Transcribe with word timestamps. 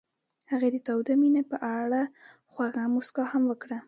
هغې 0.51 0.69
د 0.75 0.77
تاوده 0.87 1.13
مینه 1.21 1.43
په 1.51 1.57
اړه 1.79 2.01
خوږه 2.51 2.83
موسکا 2.93 3.23
هم 3.31 3.43
وکړه. 3.47 3.77